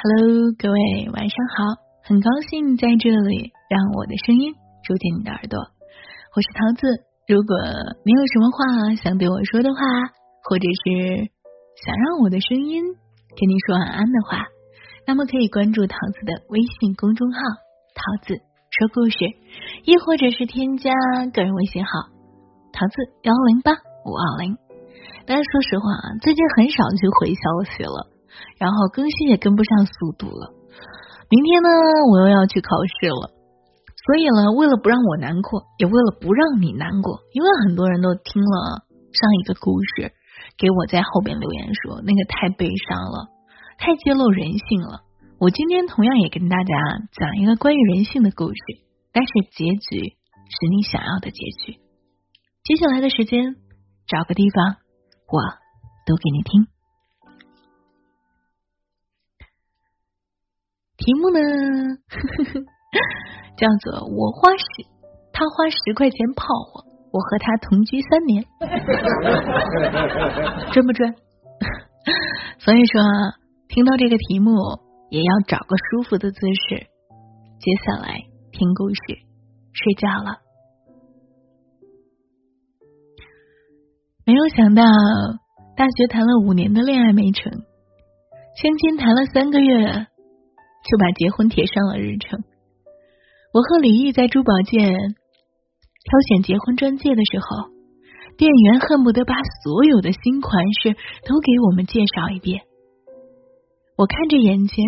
[0.00, 4.54] Hello，各位晚上好，很高兴在这里让我的声音
[4.84, 7.02] 住进你的耳朵，我是桃子。
[7.26, 7.58] 如果
[8.06, 9.82] 你有什么话想对我说的话，
[10.46, 11.26] 或者是
[11.82, 12.78] 想让我的声音
[13.34, 14.46] 跟你说晚安的话，
[15.04, 17.38] 那么可以关注桃子的微信公众号
[17.98, 18.38] “桃子
[18.70, 19.18] 说故事”，
[19.82, 20.94] 亦或者是添加
[21.34, 21.90] 个人微信号
[22.70, 22.94] “桃子
[23.26, 23.72] 幺零八
[24.06, 24.54] 五二零”。
[25.26, 28.06] 但是说实话啊，最近很少去回消息了。
[28.58, 30.54] 然后更新也跟不上速度了。
[31.30, 31.68] 明天呢，
[32.10, 32.68] 我又要去考
[33.00, 33.30] 试了。
[34.06, 40.12] 所以呢，为了不让我难过，也为了不让你难过，因为很多人都听了上一个故事，
[40.56, 43.28] 给我在后边留言说那个太悲伤了，
[43.76, 45.02] 太揭露人性了。
[45.38, 46.74] 我今天同样也跟大家
[47.12, 48.60] 讲一个关于人性的故事，
[49.12, 50.16] 但是结局
[50.48, 51.78] 是你想要的结局。
[52.64, 53.56] 接下来的时间，
[54.06, 54.76] 找个地方，
[55.28, 55.38] 我
[56.06, 56.77] 读给你听。
[61.08, 61.40] 题目呢，
[63.56, 64.60] 叫做“我花十，
[65.32, 68.44] 他花十块钱泡我，我和他同居三年”，
[70.70, 71.14] 准不准？
[72.60, 73.00] 所以说，
[73.68, 74.50] 听到这个题目
[75.08, 76.88] 也要找个舒服的姿势。
[77.58, 79.00] 接下来听故事，
[79.72, 80.40] 睡觉了。
[84.26, 84.82] 没有想到，
[85.74, 90.06] 大学谈了五年的恋爱没成，相亲谈了三个月。
[90.90, 92.42] 就把结婚贴上了日程。
[93.52, 97.70] 我和李毅在珠宝店挑选结婚钻戒的时候，
[98.36, 100.94] 店员恨不得把所有的新款式
[101.26, 102.62] 都给我们介绍一遍。
[103.96, 104.84] 我看着眼前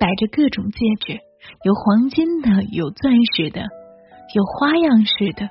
[0.00, 1.20] 摆着各种戒指，
[1.62, 3.60] 有黄金的，有钻石的，
[4.34, 5.48] 有花样式的，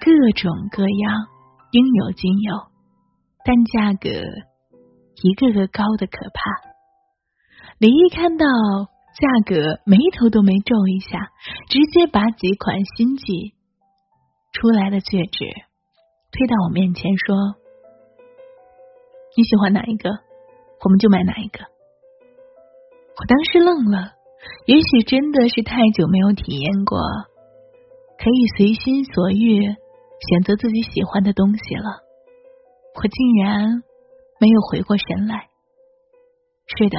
[0.00, 1.26] 各种各样，
[1.72, 2.54] 应有尽有，
[3.44, 4.08] 但价格
[5.22, 6.50] 一个个高的可怕。
[7.78, 8.46] 李毅看到。
[9.18, 11.32] 价格眉头都没皱一下，
[11.68, 13.54] 直接把几款新季
[14.52, 15.44] 出来的戒指
[16.32, 17.36] 推到我面前，说
[19.36, 20.10] ：“你喜欢哪一个，
[20.84, 21.58] 我们就买哪一个。”
[23.18, 24.12] 我当时愣了，
[24.66, 26.98] 也许真的是太久没有体验过
[28.16, 32.00] 可以随心所欲选择自己喜欢的东西了，
[32.94, 33.82] 我竟然
[34.38, 35.48] 没有回过神来。
[36.78, 36.98] 是的，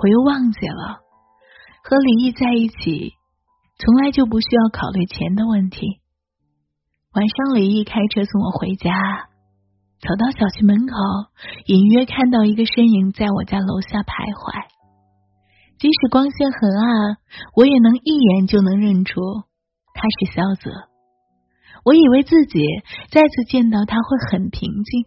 [0.00, 1.07] 我又忘记了。
[1.88, 3.14] 和李毅在一起，
[3.78, 5.86] 从来就不需要考虑钱的问题。
[7.14, 8.92] 晚上，李毅开车送我回家，
[9.98, 10.94] 走到小区门口，
[11.64, 14.68] 隐约看到一个身影在我家楼下徘徊。
[15.78, 17.16] 即使光线很暗，
[17.56, 19.22] 我也能一眼就能认出
[19.94, 20.70] 他是萧泽。
[21.86, 22.60] 我以为自己
[23.10, 25.06] 再次见到他会很平静，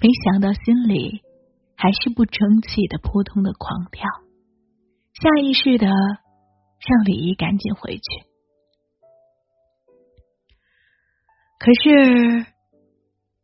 [0.00, 1.20] 没想到心里
[1.76, 4.08] 还是不争气的扑通的狂跳，
[5.22, 5.86] 下意识的。
[6.84, 8.02] 让李毅赶紧回去。
[11.60, 12.44] 可是，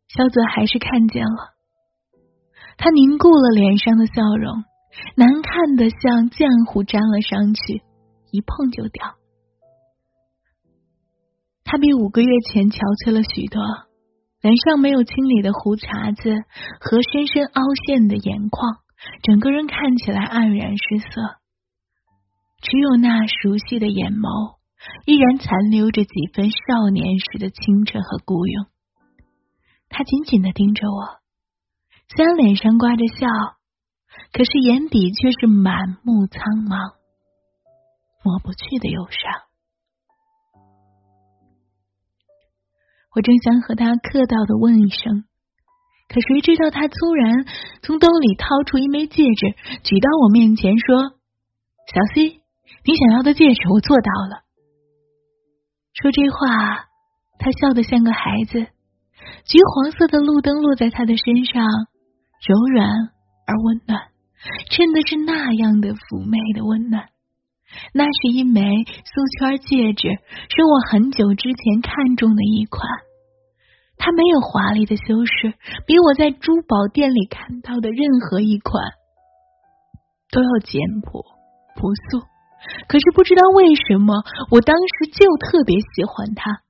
[0.09, 1.55] 萧泽还是看见了，
[2.79, 4.65] 他凝固了脸上的笑容，
[5.15, 7.85] 难看的像浆糊粘了上去，
[8.33, 9.15] 一碰就掉。
[11.63, 13.63] 他比五个月前憔悴了许多，
[14.41, 16.43] 脸上没有清理的胡茬子
[16.81, 18.83] 和深深凹陷的眼眶，
[19.23, 21.39] 整个人看起来黯然失色。
[22.61, 24.59] 只有那熟悉的眼眸，
[25.07, 28.67] 依然残留着几分少年时的清澈和孤勇。
[29.89, 31.21] 他紧紧的盯着我，
[32.15, 33.27] 虽然脸上挂着笑，
[34.33, 36.95] 可是眼底却是满目苍茫，
[38.25, 39.49] 抹不去的忧伤。
[43.15, 45.25] 我正想和他客套的问一声，
[46.09, 47.47] 可谁知道他突然
[47.83, 49.55] 从兜里掏出一枚戒指，
[49.85, 51.15] 举到我面前说
[51.87, 52.43] ：“小希。”
[52.85, 54.45] 你想要的戒指，我做到了。
[55.95, 56.87] 说这话，
[57.39, 58.67] 他笑得像个孩子。
[59.45, 61.65] 橘黄色的路灯落在他的身上，
[62.47, 62.89] 柔软
[63.47, 64.09] 而温暖，
[64.71, 67.09] 衬的是那样的妩媚的温暖。
[67.93, 70.09] 那是一枚素圈戒指，
[70.49, 72.81] 是我很久之前看中的一款。
[73.99, 75.55] 它没有华丽的修饰，
[75.87, 78.83] 比我在珠宝店里看到的任何一款
[80.31, 81.25] 都要简朴
[81.75, 82.25] 朴素。
[82.89, 84.15] 可是不知道为什么，
[84.51, 86.61] 我当时就特别喜欢他。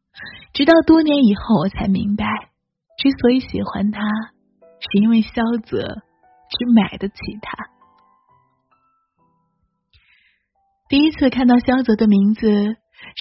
[0.52, 2.24] 直到多年以后，我才明白，
[2.98, 4.02] 之所以喜欢他，
[4.80, 5.78] 是因为萧泽
[6.50, 7.68] 只买得起他。
[10.88, 12.48] 第一次看到萧泽的名字，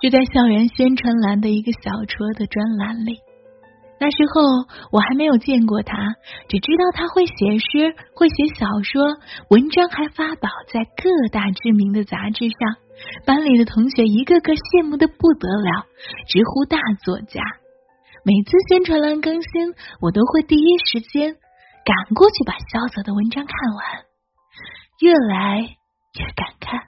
[0.01, 3.19] 是在校园宣传栏的一个小车的专栏里。
[3.99, 4.41] 那时候
[4.91, 5.97] 我还没有见过他，
[6.47, 9.17] 只知道他会写诗，会写小说，
[9.49, 12.77] 文章还发表在各大知名的杂志上，
[13.25, 15.87] 班里的同学一个个羡慕的不得了，
[16.27, 17.41] 直呼大作家。
[18.23, 21.33] 每次宣传栏更新，我都会第一时间
[21.83, 24.05] 赶过去把萧泽的文章看完，
[24.99, 26.85] 越来越感慨，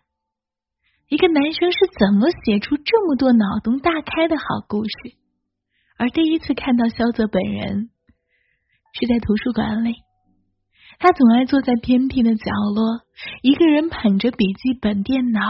[1.08, 5.18] 一个男生是怎么写出这么多脑洞大开的好故事。
[6.00, 7.90] 而第一次看到萧泽本人，
[8.94, 9.96] 是在图书馆里。
[10.98, 13.02] 他总爱坐在偏僻的角落，
[13.42, 15.42] 一个人捧着笔记本电脑，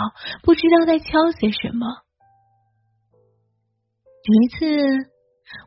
[0.42, 1.06] 不知道在敲
[1.40, 1.86] 些什么。
[4.26, 5.10] 有一次，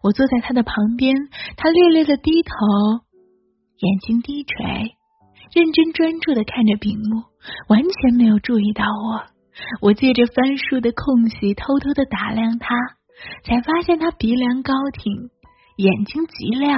[0.03, 1.15] 我坐在他的旁边，
[1.57, 2.51] 他略略的低头，
[3.79, 4.97] 眼睛低垂，
[5.55, 7.23] 认真专注的看着屏幕，
[7.69, 9.31] 完全没有注意到我。
[9.81, 12.75] 我借着翻书的空隙，偷偷的打量他。
[13.45, 15.31] 才发现他鼻梁高挺，
[15.77, 16.77] 眼睛极亮，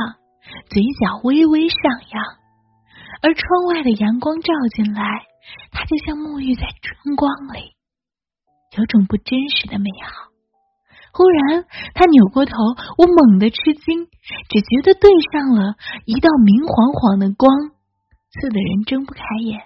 [0.68, 1.78] 嘴角微微上
[2.12, 2.24] 扬，
[3.22, 5.22] 而窗外的阳光照进来，
[5.72, 7.72] 他就像沐浴在春光里，
[8.76, 10.30] 有种不真实的美好。
[11.12, 11.64] 忽然，
[11.94, 12.52] 他扭过头，
[12.98, 14.06] 我猛地吃惊，
[14.50, 15.76] 只觉得对上了
[16.06, 17.70] 一道明晃晃的光，
[18.32, 19.60] 刺得人睁不开眼。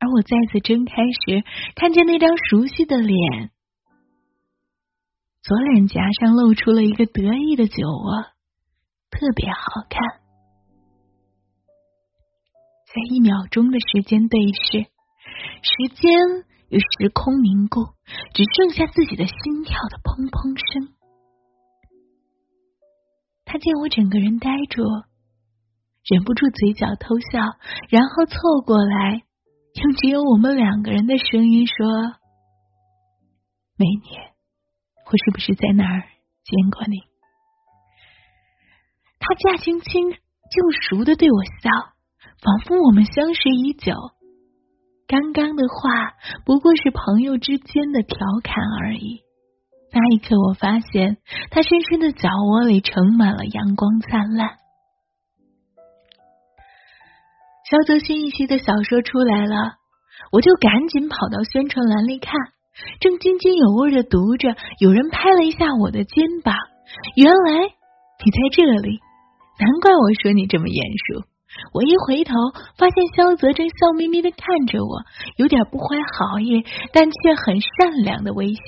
[0.00, 1.44] 而我再次睁开时，
[1.76, 3.51] 看见那张熟悉的脸。
[5.42, 8.22] 左脸颊上露出了一个得意的酒窝，
[9.10, 10.00] 特别好看。
[12.86, 14.82] 在一秒钟的时间对视，
[15.62, 16.12] 时间
[16.68, 17.80] 与时空凝固，
[18.34, 20.94] 只剩下自己的心跳的砰砰声。
[23.44, 24.84] 他见我整个人呆住，
[26.04, 27.40] 忍不住嘴角偷笑，
[27.90, 29.24] 然后凑过来，
[29.74, 31.74] 用只有我们两个人的声音说
[33.76, 34.22] ：“美女。”
[35.12, 36.00] 我是不是在哪儿
[36.42, 36.96] 见过你？
[39.18, 41.68] 他驾轻轻就熟的对我笑，
[42.40, 43.92] 仿佛我们相识已久。
[45.06, 46.14] 刚刚的话
[46.46, 49.20] 不过是朋友之间的调侃而已。
[49.92, 51.18] 那一刻，我发现
[51.50, 54.56] 他深深的脚窝里盛满了阳光灿烂。
[57.68, 59.76] 肖泽新一期的小说出来了，
[60.32, 62.32] 我就赶紧跑到宣传栏里看。
[63.00, 66.54] 正津津有味的读着，有人拍了一下我的肩膀。
[67.16, 69.00] 原来你在这里，
[69.58, 71.24] 难怪我说你这么眼熟。
[71.74, 72.32] 我一回头，
[72.78, 75.02] 发现萧泽正笑眯眯的看着我，
[75.36, 78.60] 有点不怀好意，但却很善良的微笑。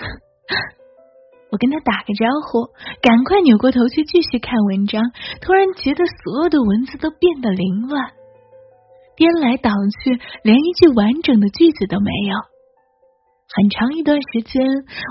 [1.52, 2.70] 我跟他打个招呼，
[3.02, 5.02] 赶快扭过头去继续看文章。
[5.42, 8.12] 突然觉得所有的文字都变得凌乱，
[9.16, 9.70] 颠来倒
[10.02, 12.49] 去，连一句完整的句子都没有。
[13.52, 14.62] 很长一段时间，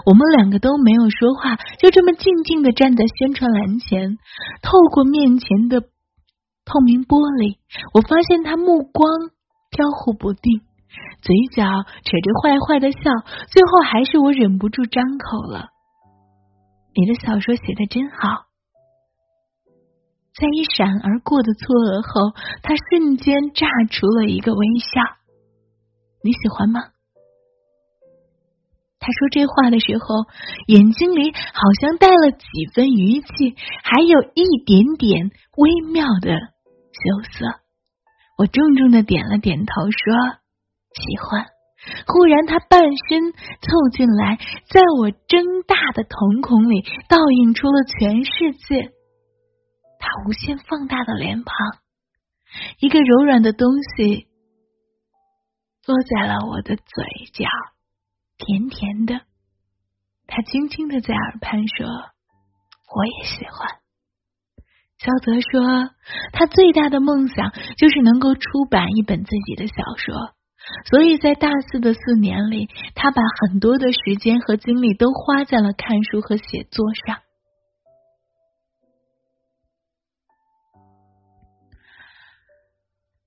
[0.06, 4.18] 我们两个都没有说话，就这么静静的站在宣传栏前。
[4.62, 7.58] 透过面前的透明玻璃，
[7.94, 9.10] 我发现他目光
[9.70, 10.62] 飘忽不定，
[11.22, 13.00] 嘴角扯着坏坏的笑。
[13.52, 15.68] 最后还是我忍不住张口了
[16.96, 18.48] ：“你的小说写的真好。”
[20.40, 22.32] 在一闪而过的错愕后，
[22.64, 25.02] 他瞬间炸出了一个微笑
[26.24, 26.80] ：“你喜欢吗？”
[29.00, 30.26] 他说这话的时候，
[30.68, 37.46] 眼睛里好像带了几分余气，还有一点点微妙的羞涩。
[38.38, 40.14] 我重重的点了点头，说
[40.94, 41.46] 喜欢。
[42.08, 44.38] 忽然，他半身凑进来，
[44.70, 48.92] 在我睁大的瞳孔里倒映出了全世界。
[49.98, 51.56] 他无限放大的脸庞，
[52.80, 54.28] 一个柔软的东西
[55.88, 57.46] 落在了我的嘴角。
[58.40, 59.22] 甜甜的，
[60.26, 61.86] 他轻轻的在耳畔说
[62.96, 63.80] ：“我也喜欢。”
[64.98, 65.92] 肖泽说
[66.32, 70.34] ：“他最大的梦想就是能够出版一本自己的小说，
[70.90, 77.20] 所以在大四的四年里，他把很多的时间和精力都花在了看书和写作上。”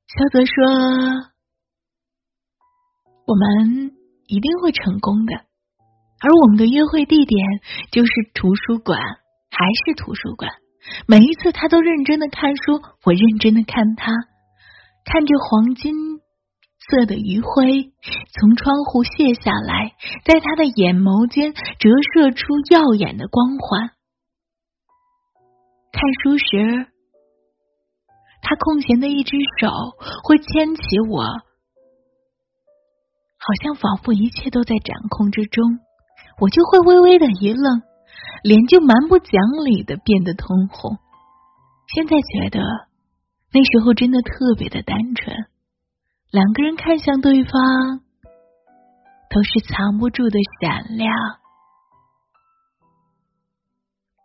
[0.08, 1.32] 肖泽说
[3.28, 3.96] ：“我们。”
[4.32, 7.38] 一定会成功的，而我们的约会地点
[7.90, 8.98] 就是图书馆，
[9.50, 10.50] 还是图书馆。
[11.06, 14.10] 每一次他都认真的看书，我认真的看他，
[15.04, 15.92] 看着黄金
[16.78, 17.92] 色的余晖
[18.32, 19.92] 从窗户泻下来，
[20.24, 23.90] 在他的眼眸间折射出耀眼的光环。
[25.92, 26.86] 看书时，
[28.40, 29.68] 他空闲的一只手
[30.24, 31.22] 会牵起我。
[33.44, 35.80] 好像仿佛一切都在掌控之中，
[36.38, 37.82] 我就会微微的一愣，
[38.44, 40.96] 脸就蛮不讲理的变得通红。
[41.92, 42.60] 现在觉得
[43.52, 45.36] 那时候真的特别的单纯，
[46.30, 48.00] 两个人看向对方
[49.28, 51.12] 都是藏不住的闪亮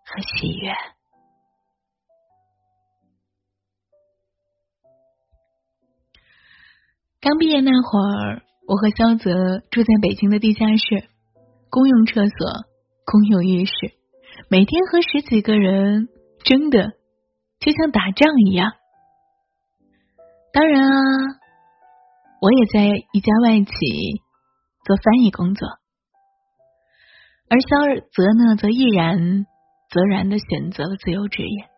[0.06, 0.72] 和喜悦。
[7.20, 11.08] 刚毕业那会儿，我和肖泽住在北京的地下室，
[11.70, 12.66] 公用厕所、
[13.06, 13.74] 公用浴室，
[14.50, 16.10] 每天和十几个人
[16.44, 16.92] 争的
[17.62, 18.74] 就像打仗一样。
[20.52, 20.92] 当然啊，
[22.42, 23.72] 我也在一家外企
[24.84, 25.66] 做翻译工作，
[27.48, 29.46] 而肖泽呢，则毅然
[29.90, 31.70] 则然的选择了自由职业。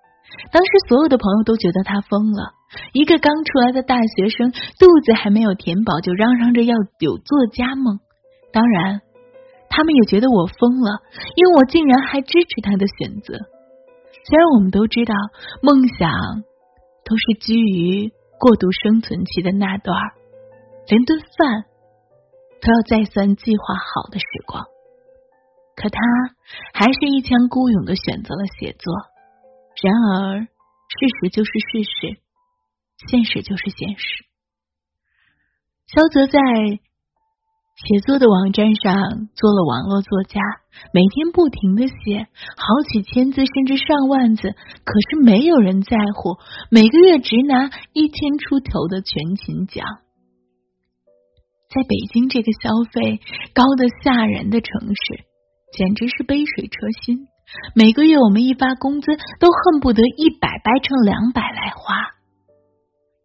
[0.51, 2.57] 当时所有的朋友都觉得他疯了。
[2.93, 7.99] 一个刚出来的大学生，肚子还没有填饱，就嚷嚷着要有作家梦。
[8.51, 9.01] 当然，
[9.69, 11.01] 他们也觉得我疯了，
[11.35, 13.33] 因为我竟然还支持他的选择。
[14.25, 15.15] 虽然我们都知道，
[15.61, 16.09] 梦想
[17.05, 19.97] 都是基于过度生存期的那段
[20.87, 21.65] 连顿饭
[22.61, 24.65] 都要再三计划好的时光，
[25.75, 25.99] 可他
[26.73, 28.93] 还是一腔孤勇的选择了写作。
[29.81, 30.47] 然而，事
[31.21, 32.19] 实就是事实。
[33.07, 34.25] 现实就是现实。
[35.87, 36.39] 肖泽在
[37.87, 40.41] 写作的网站上做了网络作家，
[40.93, 42.27] 每天不停的写，
[42.57, 46.37] 好几千字甚至上万字，可是没有人在乎。
[46.69, 49.85] 每个月只拿一千出头的全勤奖，
[51.73, 53.21] 在北京这个消费
[53.53, 55.23] 高的吓人的城市，
[55.71, 57.27] 简直是杯水车薪。
[57.73, 62.18] 每个月我们一发工资，都恨不得一百掰成两百来花。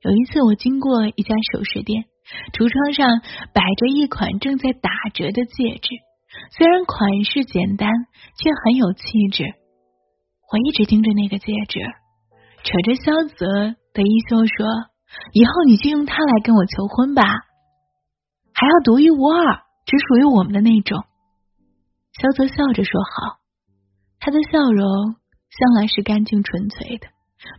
[0.04, 2.04] 有一次，我经过一家首饰店，
[2.52, 5.88] 橱窗上摆着一款正在打折的戒指，
[6.52, 7.88] 虽然款式简单，
[8.36, 9.00] 却很有气
[9.32, 9.44] 质。
[10.52, 11.80] 我一直盯着那个戒指，
[12.64, 13.46] 扯着萧泽
[13.96, 14.68] 的衣袖说
[15.32, 17.24] ：“以后你就用它来跟我求婚吧，
[18.52, 21.00] 还要独一无二，只属于我们的那种。”
[22.20, 23.40] 萧泽笑着说：“好。”
[24.20, 25.16] 他的笑容
[25.48, 27.08] 向来是干净纯粹的。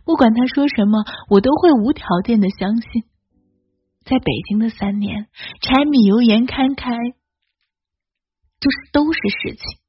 [0.04, 3.04] 不管他说什么，我都会无条件的相信。
[4.04, 5.26] 在北京的三年，
[5.60, 6.90] 柴米油盐堪开，
[8.60, 9.80] 就是都是事情。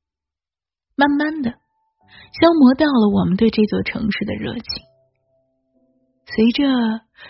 [0.95, 4.63] 慢慢的，消磨掉了我们对这座城市的热情。
[6.25, 6.63] 随着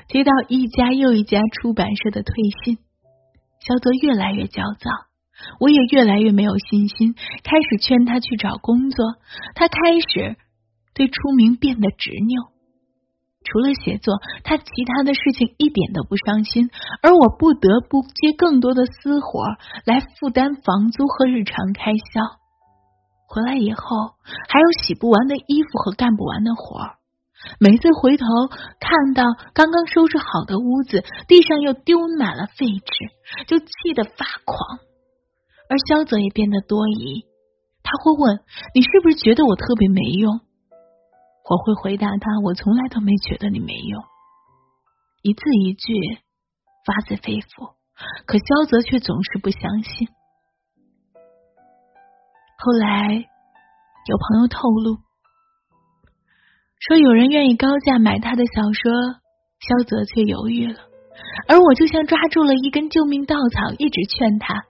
[0.07, 2.33] 接到一家又一家出版社的退
[2.63, 2.77] 信，
[3.59, 4.89] 肖泽越来越焦躁，
[5.59, 7.13] 我也越来越没有信心。
[7.43, 9.05] 开始劝他去找工作，
[9.55, 10.37] 他开始
[10.93, 12.56] 对出名变得执拗。
[13.47, 16.69] 除了写作，他其他的事情一点都不伤心，
[17.01, 19.45] 而我不得不接更多的私活
[19.85, 22.21] 来负担房租和日常开销。
[23.29, 24.15] 回来以后，
[24.49, 26.95] 还有洗不完的衣服和干不完的活儿
[27.59, 28.25] 每次回头
[28.79, 29.23] 看到
[29.53, 34.79] 刚刚收拾好的屋子，地上又丢满了废纸，就气得发狂。
[35.69, 37.25] 而肖泽也变得多疑，
[37.83, 38.39] 他会问
[38.75, 40.41] ：“你是不是觉得我特别没用？”
[41.49, 44.03] 我会回答他：“我从来都没觉得你没用。”
[45.23, 45.93] 一字一句
[46.85, 47.73] 发自肺腑，
[48.25, 50.09] 可萧泽却总是不相信。
[52.59, 54.97] 后来有朋友透露
[56.79, 58.91] 说，有人愿意高价买他的小说，
[59.59, 60.79] 萧泽却犹豫了。
[61.47, 64.65] 而我就像抓住了一根救命稻草，一直劝他。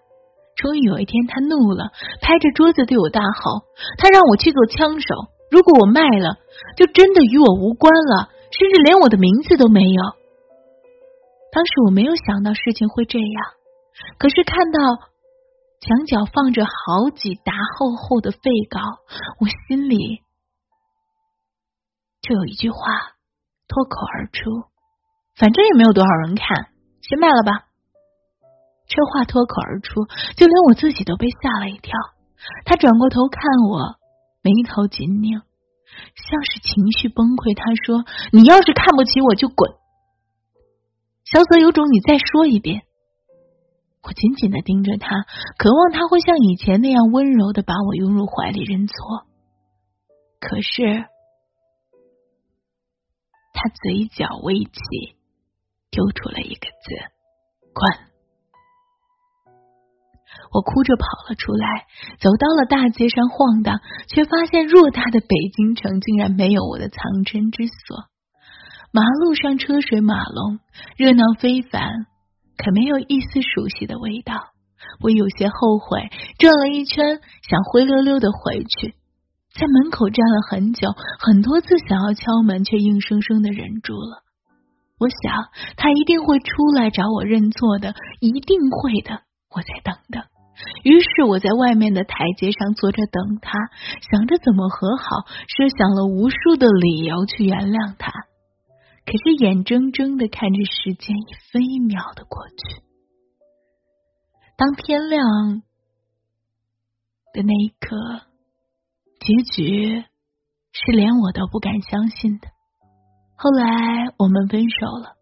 [0.55, 1.91] 终于有一天，他怒了，
[2.21, 3.65] 拍着桌子对我大吼
[3.97, 5.07] ：“他让我去做枪手。”
[5.49, 6.37] 如果我卖了，
[6.75, 10.03] 就真的与我无关了，甚至连我的名字都没有。
[11.51, 13.43] 当时我没有想到事情会这样，
[14.17, 14.79] 可是看到
[15.79, 18.39] 墙角放着好几沓厚厚的废
[18.69, 18.81] 稿，
[19.39, 20.21] 我心里
[22.21, 22.77] 就有一句话
[23.67, 24.67] 脱口而出：
[25.35, 26.67] 反正也没有多少人看，
[27.01, 27.65] 先卖了吧。
[28.87, 31.93] 这话脱口而出，就连我自己都被吓了一跳。
[32.65, 33.95] 他转过头看我。
[34.41, 37.55] 眉头紧拧，像是情绪崩溃。
[37.55, 39.71] 他说：“你要是看不起我，就滚。”
[41.25, 42.83] 小泽有种，你再说一遍。
[44.03, 45.25] 我紧紧的盯着他，
[45.57, 48.95] 渴望他会像以前那样温柔的把我拥入怀里认错。
[50.39, 51.05] 可是，
[53.53, 54.71] 他嘴角微起，
[55.89, 56.95] 丢出了一个字
[57.73, 58.07] ：“滚。”
[60.51, 61.85] 我哭着跑了出来，
[62.19, 68.05] 走到了大街上晃荡，却发现偌大的北京城竟然没有我的藏身之所。
[68.91, 70.59] 马路上车水马龙，
[70.95, 72.07] 热闹非凡，
[72.57, 74.33] 可没有一丝熟悉的味道。
[75.01, 78.95] 我有些后悔，转了一圈，想灰溜溜的回去，
[79.53, 80.87] 在门口站了很久，
[81.19, 84.23] 很多次想要敲门，却硬生生的忍住了。
[84.97, 89.21] 我想他一定会出来找我认错的，一定会的。
[89.49, 90.23] 我在等等。
[90.83, 93.57] 于是我在外面的台阶上坐着等他，
[94.09, 95.03] 想着怎么和好，
[95.47, 98.11] 设想了无数的理由去原谅他。
[99.05, 102.83] 可是眼睁睁的看着时间一分一秒的过去，
[104.57, 105.61] 当天亮
[107.33, 107.95] 的那一刻，
[109.19, 110.03] 结局
[110.73, 112.49] 是连我都不敢相信的。
[113.37, 115.15] 后来我们分手了，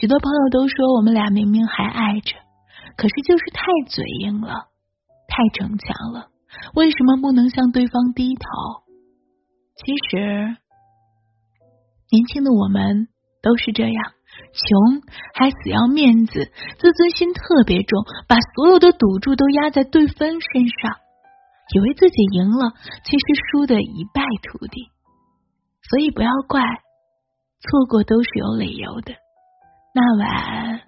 [0.00, 2.34] 许多朋友都说我们俩明明还爱着，
[2.96, 4.68] 可是就是太嘴硬了，
[5.28, 6.28] 太逞强了。
[6.74, 8.44] 为什么不能向对方低头？
[9.76, 10.56] 其实，
[12.10, 13.08] 年轻的我们
[13.42, 14.12] 都是这样，
[14.52, 15.02] 穷
[15.34, 20.96] 还死要面子，自尊心特别重，把所有的赌注都压在对方身上，
[21.74, 22.72] 以为自己赢了，
[23.04, 24.90] 其实输的一败涂地。
[25.90, 26.62] 所以不要怪。
[27.66, 29.14] 错过都是有理由的。
[29.94, 30.82] 那晚，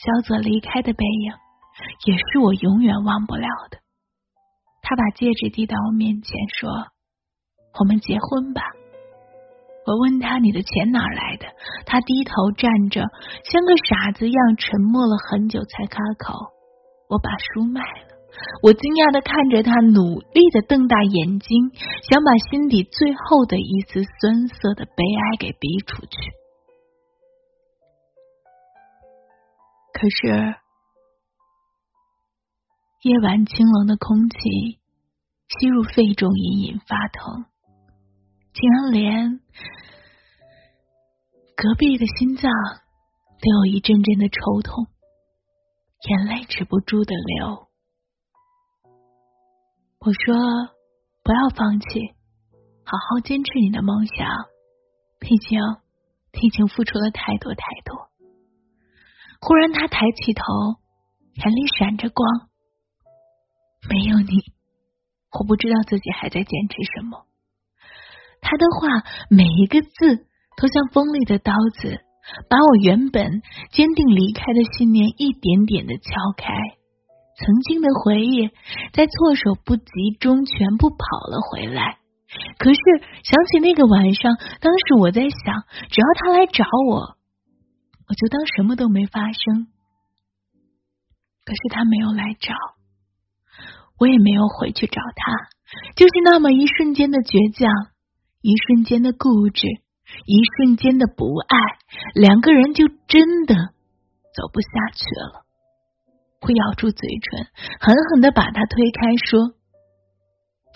[0.00, 1.32] 小左离开的背影，
[2.06, 3.76] 也是我永远忘不了的。
[4.80, 6.70] 他把戒指递到我面前，说
[7.78, 8.62] ：“我们结婚吧。”
[9.84, 11.46] 我问他：“你的钱哪来的？”
[11.84, 13.04] 他低头站着，
[13.44, 16.32] 像个傻子一样沉默了很久，才开口
[17.10, 18.08] ：“我把书卖了。”
[18.64, 21.76] 我惊讶的看着他，努力的瞪大眼睛，
[22.08, 26.39] 想把心底最后的一丝酸涩的悲哀给逼出去。
[30.00, 30.54] 可是，
[33.02, 34.38] 夜晚清冷的空气
[35.46, 37.44] 吸入肺中，隐隐发疼，
[38.54, 39.40] 竟然连
[41.54, 44.86] 隔壁的心脏都有一阵阵的抽痛，
[46.08, 47.68] 眼泪止不住的流。
[49.98, 50.74] 我说
[51.22, 52.14] ：“不要放弃，
[52.84, 54.26] 好好坚持你的梦想。
[55.18, 55.60] 毕竟，
[56.32, 58.08] 毕竟付出了太多太多。”
[59.40, 60.42] 忽然，他抬起头，
[61.34, 62.28] 眼里闪着光。
[63.88, 64.52] 没有你，
[65.32, 67.24] 我不知道自己还在坚持什么。
[68.42, 70.26] 他的话，每一个字
[70.56, 72.04] 都像锋利的刀子，
[72.50, 73.40] 把我原本
[73.72, 76.52] 坚定离开的信念一点点的敲开。
[77.36, 78.48] 曾经的回忆
[78.92, 80.96] 在措手不及中全部跑
[81.30, 81.96] 了回来。
[82.58, 82.80] 可是
[83.24, 87.16] 想起那个晚上，当时我在想，只要他来找我，
[88.10, 89.68] 我就当什么都没发生。
[91.44, 92.54] 可是他没有来找，
[93.98, 95.32] 我也没有回去找他。
[95.94, 97.70] 就是那么一瞬间的倔强，
[98.42, 99.62] 一瞬间的固执，
[100.26, 101.56] 一瞬间的不爱，
[102.14, 103.54] 两个人就真的
[104.34, 105.46] 走不下去了。
[106.40, 107.46] 会咬住嘴唇，
[107.78, 109.54] 狠狠的把他推开，说：“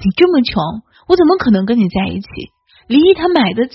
[0.07, 0.63] 你这么穷，
[1.09, 2.29] 我怎么可能跟你在一起？
[2.87, 3.75] 离异他买得起，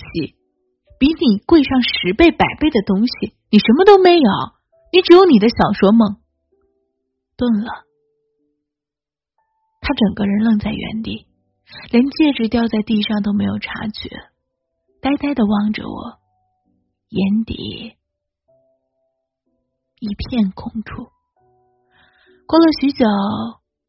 [0.98, 4.32] 比你贵上十倍百倍的东西，你什么都没有，
[4.94, 6.18] 你只有你的小说梦。”
[7.36, 7.86] 顿了，
[9.82, 11.26] 他整个人愣在原地，
[11.90, 14.10] 连戒指掉在地上都没有察觉，
[15.02, 16.20] 呆呆的望着我，
[17.08, 17.96] 眼底
[20.00, 21.08] 一片空处。
[22.46, 23.06] 过了许久，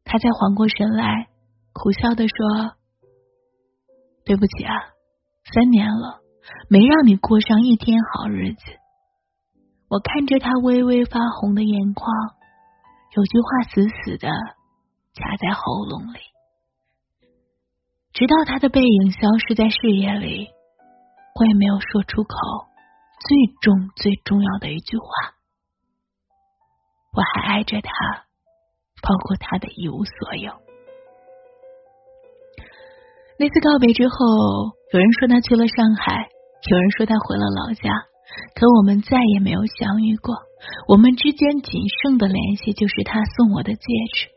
[0.05, 1.29] 他才缓过神来，
[1.73, 2.77] 苦笑的说
[4.25, 4.75] ：“对不起啊，
[5.53, 6.21] 三年了，
[6.69, 8.63] 没让你过上一天好日子。”
[9.91, 12.07] 我看着他微微发红的眼眶，
[13.17, 16.21] 有句话死死的卡在喉咙里，
[18.13, 20.49] 直到他的背影消失在视野里，
[21.35, 22.37] 我也没有说出口
[23.19, 25.07] 最重最重要的一句话
[27.13, 27.91] ：“我还爱着他。”
[29.03, 30.53] 包括他的一无所有。
[33.39, 34.15] 那次告别之后，
[34.93, 36.29] 有人说他去了上海，
[36.71, 37.91] 有人说他回了老家，
[38.55, 40.35] 可我们再也没有相遇过。
[40.89, 44.29] 我们之间仅剩的联系就是他送我的戒指。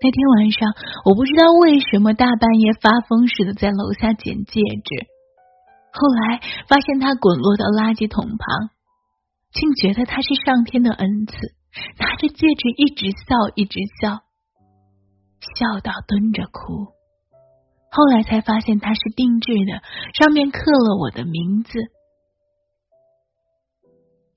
[0.00, 5.06] 那天晚上，我不知道为什么大半夜发疯似的在楼下捡戒指，
[5.92, 8.70] 后来发现他滚落到垃圾桶旁，
[9.52, 11.34] 竟觉得他是上天的恩赐。
[11.98, 14.22] 拿着戒指一直笑，一直笑，
[15.54, 16.86] 笑到蹲着哭。
[17.90, 19.82] 后来才发现它是定制的，
[20.14, 21.78] 上面刻了我的名字，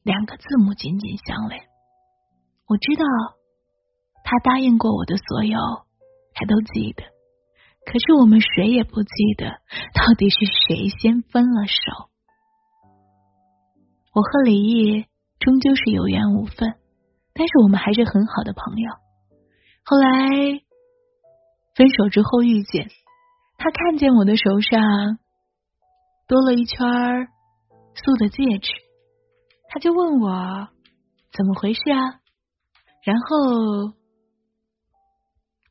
[0.03, 1.61] 两个字母紧紧相连。
[2.67, 3.03] 我知道
[4.23, 5.59] 他答应过我的所有，
[6.33, 7.03] 他都记得。
[7.85, 9.45] 可是我们谁也不记得，
[9.93, 12.09] 到底是谁先分了手。
[14.13, 15.05] 我和李毅
[15.39, 16.75] 终究是有缘无分。
[17.33, 18.91] 但是我们还是很好的朋友。
[19.85, 20.61] 后来
[21.73, 22.89] 分手之后遇见，
[23.57, 25.17] 他看见我的手上
[26.27, 26.77] 多了一圈
[27.95, 28.73] 素的戒指，
[29.73, 30.67] 他就问我
[31.31, 32.19] 怎么回事啊？
[33.03, 33.95] 然后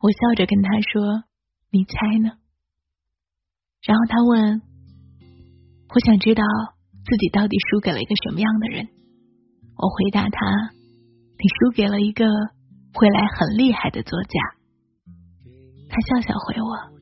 [0.01, 1.25] 我笑着跟他说
[1.71, 2.31] ：“你猜呢？”
[3.85, 4.63] 然后他问
[5.95, 6.43] ：“我想知道
[7.05, 8.89] 自己到底输给了一个什么样的人？”
[9.77, 10.73] 我回答他
[11.37, 12.25] ：“你输给了一个
[12.95, 14.41] 会来很厉害的作家。”
[15.91, 17.01] 他笑笑回我。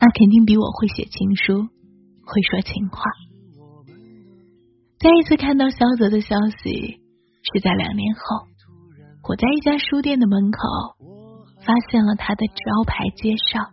[0.00, 1.68] 那肯定比我会写情书，
[2.24, 3.02] 会说情话。
[5.00, 7.00] 再一次看到萧泽的消息
[7.42, 8.20] 是在两年后，
[9.26, 10.60] 我在一家书店的门口
[11.64, 13.70] 发现了他的招牌介绍。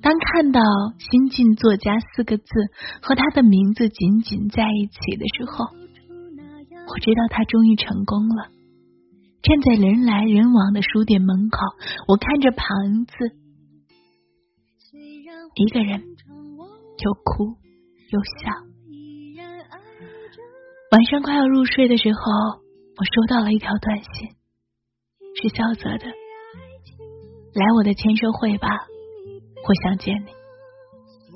[0.00, 0.62] 当看到
[0.98, 2.46] “新晋作家”四个字
[3.02, 8.48] 和他的名字紧紧在一起的时候，我知道他终于成功了。
[9.42, 11.58] 站在人来人往的书店门口，
[12.06, 13.12] 我看着盘子。
[15.56, 17.58] 一个人又哭
[18.08, 18.67] 又笑。
[20.90, 22.20] 晚上快要入睡的时候，
[22.96, 24.30] 我收到了一条短信，
[25.36, 26.06] 是萧泽的
[27.54, 28.68] ：“来我的签售会吧，
[29.68, 30.28] 我想见你。”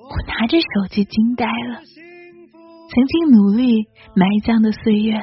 [0.03, 5.21] 我拿着手机惊呆了，曾经努力埋葬的岁月，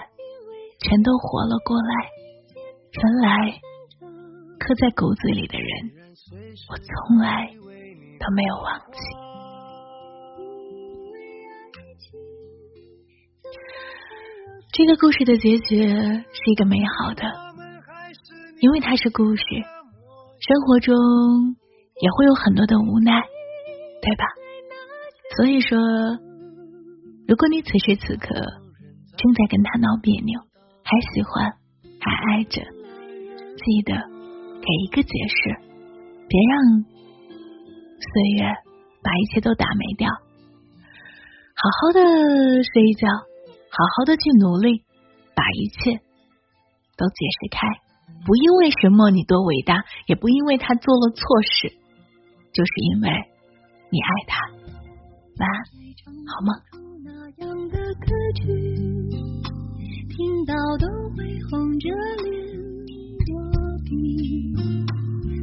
[0.80, 1.94] 全都活了过来。
[2.92, 3.60] 原来
[4.60, 5.68] 刻在骨子里的人，
[6.70, 7.56] 我从来。
[8.20, 9.29] 都没有忘记。
[14.80, 17.24] 这个故事的结局是一个美好的，
[18.62, 19.44] 因为它是故事，
[20.40, 20.96] 生活中
[22.00, 23.12] 也会有很多的无奈，
[24.02, 24.24] 对吧？
[25.36, 25.78] 所以说，
[27.28, 28.34] 如果你此时此刻
[29.18, 30.40] 正在跟他闹别扭，
[30.86, 31.52] 还喜欢，
[32.00, 33.92] 还爱着，记得
[34.64, 35.60] 给一个解释，
[36.30, 36.86] 别让。
[38.00, 38.48] 岁月
[39.04, 42.00] 把一切都打没掉，好好的
[42.64, 43.10] 睡一觉，
[43.72, 44.84] 好好的去努力，
[45.36, 46.02] 把一切
[46.98, 47.68] 都解释开。
[48.26, 51.70] 不因为什么你多伟大，也不因为他做了错事，
[52.52, 53.10] 就是因为
[53.92, 54.38] 你爱他。
[55.40, 55.56] 晚安，
[56.28, 56.54] 好吗？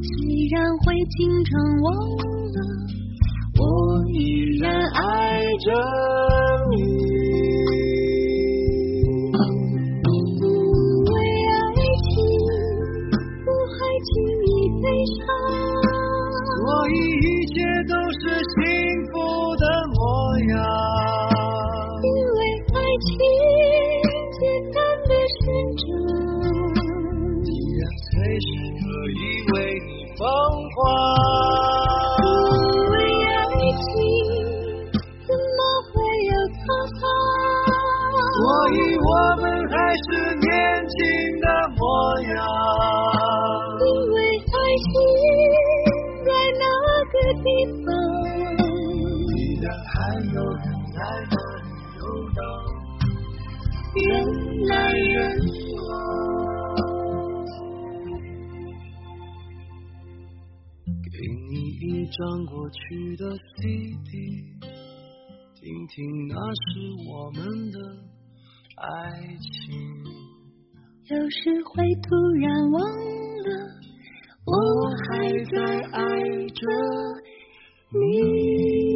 [0.03, 1.85] 虽然会经常忘。
[3.59, 3.63] 我
[4.11, 5.73] 依然爱着
[6.69, 6.75] 你，
[38.57, 40.49] 所以我们还是年
[40.89, 40.97] 轻
[41.41, 41.45] 的
[41.77, 41.79] 模
[42.21, 42.33] 样。
[43.85, 44.89] 因为爱情
[46.25, 46.65] 在那
[47.13, 47.45] 个地
[47.85, 47.87] 方，
[49.35, 49.93] 依然还
[50.33, 50.97] 有人在
[51.29, 52.01] 那里游
[52.33, 52.39] 荡，
[53.93, 54.05] 人
[54.65, 55.15] 来人
[55.77, 55.85] 往。
[61.05, 61.15] 给
[61.51, 62.17] 你一张
[62.47, 62.81] 过去
[63.17, 64.09] 的 CD，
[65.53, 65.95] 听听
[66.27, 66.65] 那是
[67.07, 67.37] 我们
[67.71, 67.77] 的。
[68.79, 69.11] 爱
[69.41, 69.73] 情
[71.09, 73.49] 有时会突然忘了，
[74.45, 74.53] 我
[75.09, 75.55] 还在
[75.91, 75.99] 爱
[76.49, 76.61] 着
[77.91, 78.86] 你。